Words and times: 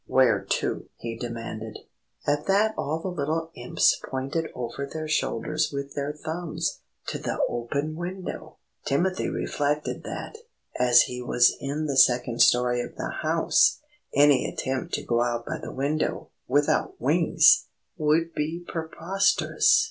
"Where 0.07 0.43
to?" 0.49 0.89
he 0.97 1.15
demanded. 1.15 1.77
At 2.25 2.47
that 2.47 2.73
all 2.75 2.97
the 2.97 3.07
little 3.09 3.51
Imps 3.55 3.99
pointed 4.03 4.47
over 4.55 4.87
their 4.91 5.07
shoulders 5.07 5.69
with 5.71 5.93
their 5.93 6.11
thumbs, 6.11 6.79
to 7.05 7.19
the 7.19 7.39
open 7.47 7.95
window. 7.95 8.57
Timothy 8.83 9.29
reflected 9.29 10.01
that, 10.01 10.39
as 10.75 11.03
he 11.03 11.21
was 11.21 11.55
in 11.59 11.85
the 11.85 11.97
second 11.97 12.41
story 12.41 12.81
of 12.81 12.95
the 12.95 13.11
house, 13.21 13.77
any 14.11 14.47
attempt 14.51 14.95
to 14.95 15.03
go 15.03 15.21
out 15.21 15.45
by 15.45 15.59
the 15.61 15.71
window, 15.71 16.29
without 16.47 16.99
wings, 16.99 17.67
would 17.95 18.33
be 18.33 18.65
preposterous. 18.67 19.77